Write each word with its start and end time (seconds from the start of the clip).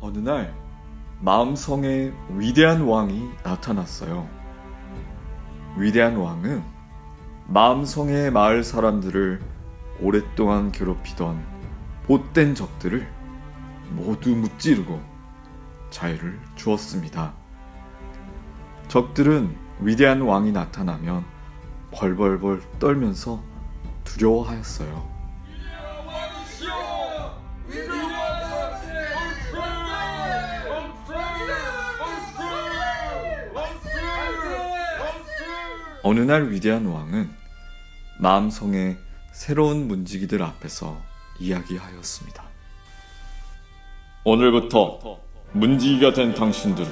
어느 0.00 0.18
날 0.18 0.54
마음성에 1.20 2.12
위대한 2.30 2.82
왕이 2.82 3.30
나타났어요. 3.42 4.28
위대한 5.78 6.16
왕은 6.16 6.62
마음성의 7.48 8.30
마을 8.30 8.62
사람들을 8.62 9.40
오랫동안 10.00 10.72
괴롭히던 10.72 11.42
못된 12.08 12.54
적들을 12.54 13.08
모두 13.90 14.36
무찌르고 14.36 15.00
자유를 15.90 16.38
주었습니다. 16.56 17.32
적들은 18.88 19.56
위대한 19.80 20.20
왕이 20.20 20.52
나타나면 20.52 21.24
벌벌벌 21.92 22.62
떨면서 22.78 23.42
두려워하였어요. 24.04 25.15
어느 36.08 36.20
날 36.20 36.52
위대한 36.52 36.86
왕은 36.86 37.28
마음성의 38.20 38.96
새로운 39.32 39.88
문지기들 39.88 40.40
앞에서 40.40 41.02
이야기하였습니다. 41.40 42.44
오늘부터 44.22 45.18
문지기가 45.50 46.12
된 46.12 46.32
당신들은 46.32 46.88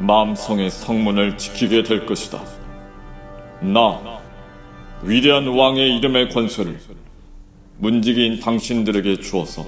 마음성의 0.00 0.70
성문을 0.70 1.38
지키게 1.38 1.84
될 1.84 2.04
것이다. 2.04 2.44
나, 3.62 4.20
위대한 5.02 5.46
왕의 5.46 5.96
이름의 5.96 6.28
권세를 6.34 6.78
문지기인 7.78 8.40
당신들에게 8.40 9.20
주어서 9.20 9.64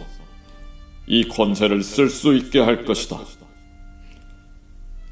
이 1.06 1.26
권세를 1.28 1.82
쓸 1.82 2.10
수 2.10 2.34
있게 2.34 2.60
할 2.60 2.84
것이다. 2.84 3.20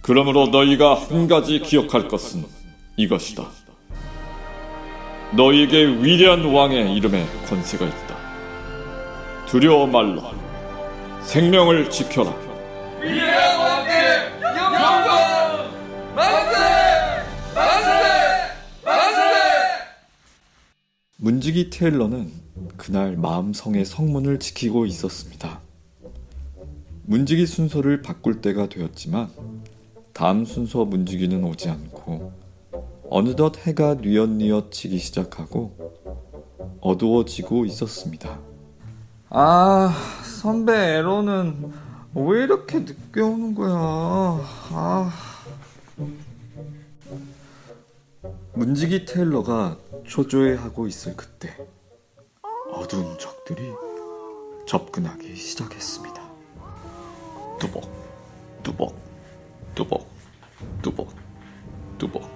그러므로 0.03 0.49
너희가 0.49 0.97
한 0.97 1.29
가지 1.29 1.61
기억할 1.61 2.09
것은 2.09 2.61
이것이다. 2.97 3.47
너희에게 5.35 5.87
위대한 6.03 6.45
왕의 6.45 6.95
이름에 6.95 7.27
권세가 7.49 7.87
있다. 7.87 8.17
두려워 9.47 9.87
말라. 9.87 10.31
생명을 11.23 11.89
지켜라. 11.91 12.35
위대한 13.01 13.59
왕께 13.59 13.93
영광! 14.59 15.71
만세! 16.15 16.59
만세! 17.55 17.91
만세! 18.85 19.21
문지기 21.17 21.71
테일러는 21.71 22.31
그날 22.77 23.17
마음성의 23.17 23.85
성문을 23.87 24.39
지키고 24.39 24.85
있었습니다. 24.87 25.61
문지기 27.05 27.47
순서를 27.47 28.03
바꿀 28.03 28.41
때가 28.41 28.69
되었지만 28.69 29.31
다음 30.13 30.45
순서 30.45 30.85
문지기는 30.85 31.43
오지 31.43 31.69
않고 31.71 32.42
어느덧 33.15 33.67
해가 33.67 33.97
뉘엿뉘엿 33.97 34.73
지기 34.73 34.97
시작하고 34.97 35.77
어두워지고 36.81 37.67
있었습니다. 37.67 38.41
아, 39.29 39.95
선배 40.25 40.73
에로는 40.97 41.73
왜 42.15 42.45
이렇게 42.45 42.79
늦게 42.79 43.21
오는 43.21 43.55
거야? 43.55 43.75
아, 43.75 45.13
문지기 48.55 49.05
테일러가 49.05 49.77
초조해하고 50.07 50.87
있을 50.87 51.15
그때 51.15 51.55
어두운 52.71 53.19
적들이 53.19 53.73
접근하기 54.67 55.37
시작했습니다. 55.37 56.23
뚜벅, 57.61 57.91
뚜벅, 58.63 58.95
뚜벅, 59.75 60.07
뚜벅, 60.81 61.09
뚜벅. 61.99 62.32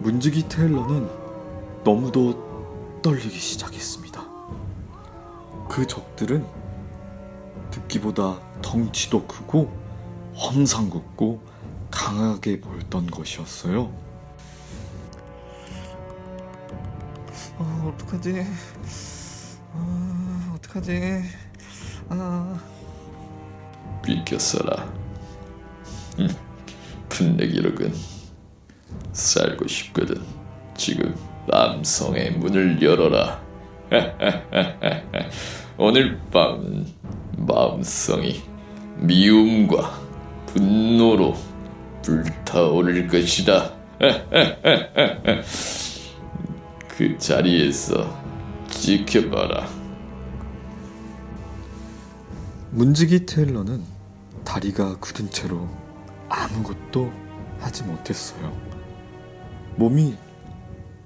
문지기 0.00 0.48
테일러는 0.48 1.08
너무도 1.84 3.00
떨리기 3.02 3.38
시작했습니다. 3.38 4.24
그 5.68 5.86
적들은 5.86 6.46
듣기보다 7.70 8.40
덩치도 8.62 9.26
크고 9.26 9.72
험상궂고 10.34 11.40
강하게 11.90 12.60
보였던 12.60 13.06
것이었어요. 13.08 13.92
아 17.58 17.92
어떡하지? 17.94 18.44
아, 19.72 20.52
어떡하지? 20.56 21.22
아, 22.08 22.60
비켜서라. 24.02 24.92
응, 26.18 26.28
분내기록은 27.08 28.15
살고 29.16 29.66
싶거든. 29.66 30.22
지금 30.76 31.14
남성의 31.48 32.32
문을 32.32 32.82
열어라. 32.82 33.42
오늘 35.78 36.20
밤은 36.30 36.86
마음성이 37.38 38.42
미움과 38.96 40.00
분노로 40.46 41.34
불타오를 42.02 43.08
것이다. 43.08 43.72
그 46.88 47.16
자리에서 47.18 48.22
지켜봐라. 48.70 49.66
문지기 52.70 53.24
테일러는 53.24 53.82
다리가 54.44 54.98
굳은 54.98 55.30
채로 55.30 55.68
아무것도 56.28 57.10
하지 57.60 57.82
못했어요. 57.84 58.75
몸이 59.76 60.16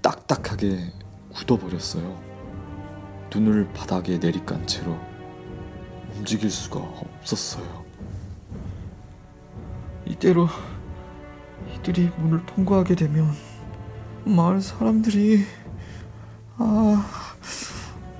딱딱하게 0.00 0.92
굳어버렸어요. 1.32 2.20
눈을 3.34 3.72
바닥에 3.72 4.18
내리깐 4.18 4.66
채로 4.66 4.96
움직일 6.16 6.50
수가 6.50 6.78
없었어요. 6.78 7.84
이대로 10.06 10.48
이들이 11.74 12.10
문을 12.18 12.44
통과하게 12.46 12.94
되면 12.94 13.30
마을 14.24 14.60
사람들이 14.60 15.44
아 16.58 17.06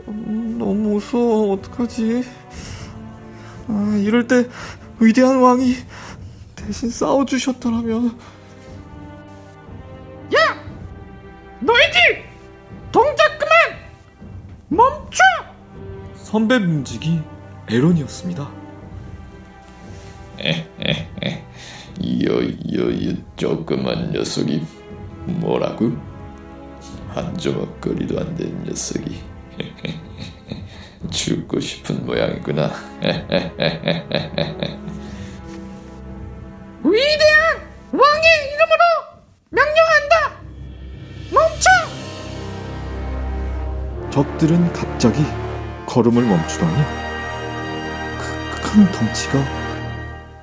음, 0.09 0.57
너무 0.59 0.95
무서워 0.95 1.53
어떡하지? 1.55 2.25
아 3.69 3.97
이럴 4.03 4.27
때 4.27 4.49
위대한 4.99 5.41
왕이 5.41 5.75
대신 6.57 6.91
싸워주셨더라면 6.91 8.19
너희들 11.61 12.25
동작 12.91 13.39
그만! 13.39 13.53
멈춰! 14.69 15.23
선배 16.15 16.59
문지기 16.59 17.21
에론이었습니다. 17.69 18.51
여여 22.03 23.15
조그만 23.37 24.11
녀석이 24.13 24.63
뭐라고? 25.27 25.93
한 27.09 27.37
조각거리도 27.37 28.19
안된 28.19 28.65
녀석이 28.65 29.21
죽고 31.11 31.61
싶은 31.61 32.07
모양이구나. 32.07 32.73
위대 36.85 37.25
적들은 44.21 44.71
갑자기 44.75 45.23
걸음을 45.87 46.23
멈추더니 46.23 46.75
그큰 48.19 48.93
덩치가 48.93 49.43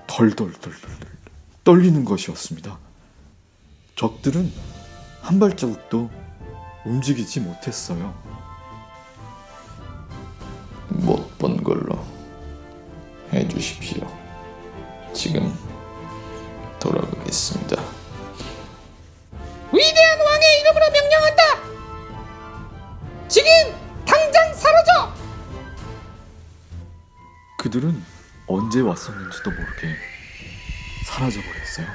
덜덜덜덜 0.08 0.72
떨리는 1.64 2.04
것이었습니다. 2.04 2.76
적들은 3.96 4.52
한 5.22 5.40
발자국도 5.40 6.10
움직이지 6.86 7.42
못했어요. 7.42 8.16
그들은 27.68 28.02
언제 28.48 28.80
왔었는지도 28.80 29.52
모르게 29.52 29.94
사라져 31.06 31.42
버렸어요. 31.42 31.88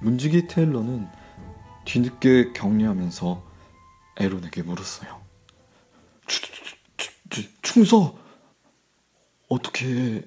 문지기 0.00 0.46
테일러는 0.46 1.08
뒤늦게 1.84 2.52
격리하면서 2.52 3.42
에론에게 4.18 4.62
물었어요. 4.62 5.20
충성 7.62 8.16
어떻게 9.48 10.22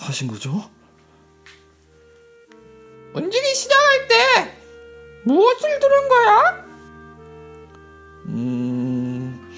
하신 0.00 0.28
거죠? 0.28 0.70
움직이기 3.14 3.54
시작할 3.54 4.08
때 4.08 4.58
무엇을 5.24 5.80
들은 5.80 6.08
거야? 6.08 6.73
음 8.26 9.50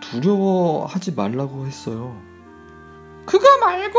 두려워하지 0.00 1.12
말라고 1.12 1.66
했어요. 1.66 2.20
그거 3.24 3.46
말고 3.58 3.98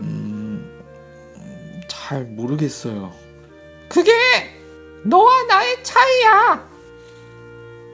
음, 0.00 0.80
잘 1.88 2.24
모르겠어요. 2.24 3.12
그게 3.88 4.12
너와 5.04 5.44
나의 5.44 5.82
차이야. 5.82 6.68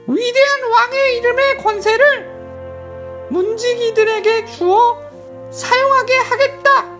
위대한 0.07 0.71
왕의 0.71 1.17
이름의 1.17 1.57
권세를 1.57 2.35
문지기들에게 3.31 4.45
주어 4.45 5.01
사용하게 5.51 6.17
하겠다. 6.17 6.95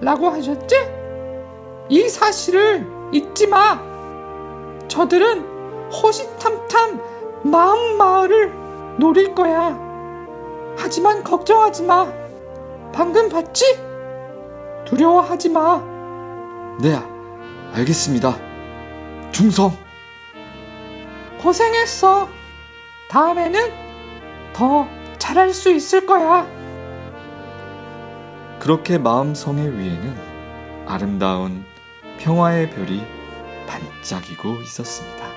라고 0.00 0.28
하셨지? 0.30 0.76
이 1.88 2.08
사실을 2.08 2.86
잊지 3.12 3.48
마. 3.48 3.82
저들은 4.86 5.57
호시탐탐 5.90 7.00
마음 7.44 7.96
마을을 7.96 8.52
노릴 8.98 9.34
거야. 9.34 9.78
하지만 10.76 11.24
걱정하지 11.24 11.84
마. 11.84 12.06
방금 12.92 13.28
봤지? 13.28 13.64
두려워하지 14.86 15.50
마. 15.50 15.82
네, 16.80 16.98
알겠습니다. 17.74 18.36
충성! 19.32 19.76
고생했어. 21.42 22.28
다음에는 23.08 23.72
더 24.52 24.86
잘할 25.18 25.52
수 25.52 25.70
있을 25.70 26.06
거야. 26.06 26.46
그렇게 28.58 28.98
마음성의 28.98 29.78
위에는 29.78 30.84
아름다운 30.86 31.64
평화의 32.18 32.70
별이 32.70 33.04
반짝이고 33.66 34.62
있었습니다. 34.62 35.28